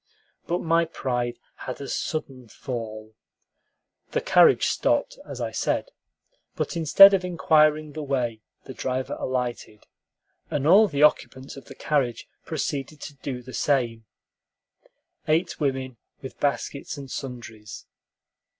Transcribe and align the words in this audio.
But 0.47 0.61
my 0.63 0.85
pride 0.85 1.37
had 1.57 1.79
a 1.79 1.87
sudden 1.87 2.47
fall. 2.47 3.13
The 4.13 4.19
carriage 4.21 4.65
stopped, 4.65 5.19
as 5.29 5.39
I 5.39 5.51
said; 5.51 5.91
but 6.55 6.75
instead 6.75 7.13
of 7.13 7.23
inquiring 7.23 7.91
the 7.91 8.01
way, 8.01 8.41
the 8.63 8.73
driver 8.73 9.15
alighted, 9.19 9.85
and 10.49 10.65
all 10.65 10.87
the 10.87 11.03
occupants 11.03 11.55
of 11.55 11.65
the 11.65 11.75
carriage 11.75 12.27
proceeded 12.45 12.99
to 13.01 13.15
do 13.17 13.43
the 13.43 13.53
same, 13.53 14.05
eight 15.27 15.59
women, 15.59 15.97
with 16.23 16.39
baskets 16.39 16.97
and 16.97 17.11
sundries. 17.11 17.85